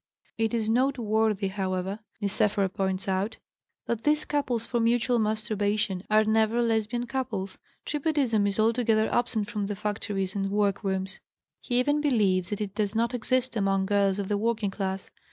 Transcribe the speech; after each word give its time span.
"It 0.39 0.55
is 0.55 0.67
noteworthy, 0.67 1.49
however," 1.49 1.99
Niceforo 2.23 2.69
points 2.73 3.07
out, 3.07 3.37
"that 3.85 4.03
these 4.03 4.25
couples 4.25 4.65
for 4.65 4.79
mutual 4.79 5.19
masturbation 5.19 6.01
are 6.09 6.23
never 6.23 6.59
Lesbian 6.63 7.05
couples. 7.05 7.59
Tribadism 7.85 8.47
is 8.47 8.59
altogether 8.59 9.13
absent 9.13 9.51
from 9.51 9.67
the 9.67 9.75
factories 9.75 10.33
and 10.35 10.49
work 10.49 10.83
rooms." 10.83 11.19
He 11.61 11.79
even 11.79 12.01
believes 12.01 12.49
that 12.49 12.61
it 12.61 12.73
does 12.73 12.95
not 12.95 13.13
exist 13.13 13.55
among 13.55 13.85
girls 13.85 14.17
of 14.17 14.27
the 14.27 14.39
working 14.39 14.71
class. 14.71 15.11